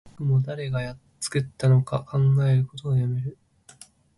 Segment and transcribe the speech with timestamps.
[0.03, 3.37] 僕も誰が作ったのか考えることをやめる